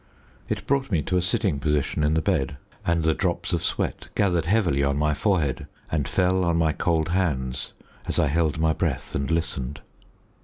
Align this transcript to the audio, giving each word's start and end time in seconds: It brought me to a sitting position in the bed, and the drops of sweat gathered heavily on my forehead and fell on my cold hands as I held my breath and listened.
It 0.49 0.65
brought 0.65 0.89
me 0.89 1.03
to 1.03 1.17
a 1.17 1.21
sitting 1.21 1.59
position 1.59 2.03
in 2.03 2.15
the 2.15 2.23
bed, 2.23 2.57
and 2.87 3.03
the 3.03 3.13
drops 3.13 3.53
of 3.53 3.63
sweat 3.63 4.07
gathered 4.15 4.47
heavily 4.47 4.81
on 4.81 4.97
my 4.97 5.13
forehead 5.13 5.67
and 5.91 6.07
fell 6.07 6.43
on 6.43 6.57
my 6.57 6.73
cold 6.73 7.09
hands 7.09 7.73
as 8.07 8.17
I 8.17 8.25
held 8.25 8.57
my 8.57 8.73
breath 8.73 9.13
and 9.13 9.29
listened. 9.29 9.79